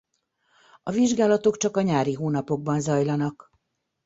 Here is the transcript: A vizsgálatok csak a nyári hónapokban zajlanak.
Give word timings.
A 0.83 0.91
vizsgálatok 0.91 1.57
csak 1.57 1.77
a 1.77 1.81
nyári 1.81 2.13
hónapokban 2.13 2.81
zajlanak. 2.81 3.51